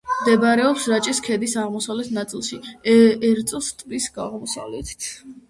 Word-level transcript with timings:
მდებარეობს 0.19 0.85
რაჭის 0.91 1.19
ქედის 1.27 1.53
აღმოსავლეთ 1.63 2.09
ნაწილში, 2.17 2.59
ერწოს 2.95 3.71
ტბის 3.83 4.09
აღმოსავლეთით. 4.27 5.09